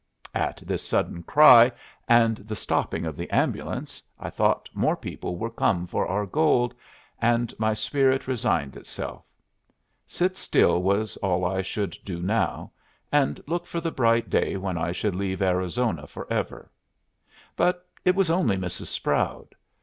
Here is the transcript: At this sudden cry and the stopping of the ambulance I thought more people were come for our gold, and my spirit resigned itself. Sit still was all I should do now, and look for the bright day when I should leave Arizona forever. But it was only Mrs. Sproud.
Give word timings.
At 0.33 0.63
this 0.65 0.83
sudden 0.83 1.21
cry 1.21 1.71
and 2.07 2.37
the 2.37 2.55
stopping 2.55 3.05
of 3.05 3.15
the 3.15 3.29
ambulance 3.29 4.01
I 4.19 4.31
thought 4.31 4.67
more 4.73 4.95
people 4.97 5.37
were 5.37 5.51
come 5.51 5.85
for 5.85 6.07
our 6.07 6.25
gold, 6.25 6.73
and 7.21 7.53
my 7.59 7.75
spirit 7.75 8.27
resigned 8.27 8.75
itself. 8.75 9.23
Sit 10.07 10.37
still 10.37 10.81
was 10.81 11.17
all 11.17 11.45
I 11.45 11.61
should 11.61 11.95
do 12.03 12.19
now, 12.19 12.71
and 13.11 13.43
look 13.45 13.67
for 13.67 13.79
the 13.79 13.91
bright 13.91 14.27
day 14.27 14.57
when 14.57 14.75
I 14.75 14.91
should 14.91 15.13
leave 15.13 15.39
Arizona 15.39 16.07
forever. 16.07 16.71
But 17.55 17.87
it 18.03 18.15
was 18.15 18.31
only 18.31 18.57
Mrs. 18.57 18.87
Sproud. 18.87 19.53